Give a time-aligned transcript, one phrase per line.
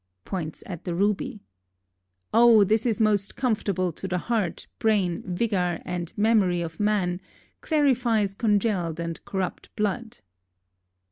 [0.25, 1.41] Poynts at the ruby.
[2.33, 2.63] "Oh!
[2.63, 7.21] this is most comfortable to the hart, braine, vigar and memorie of man,
[7.61, 10.17] clarifies congelled and corrupt bloud."